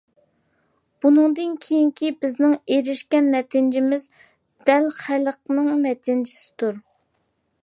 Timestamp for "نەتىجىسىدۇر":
5.89-6.87